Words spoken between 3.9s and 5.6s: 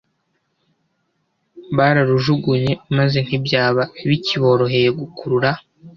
bikiboroheye gukurura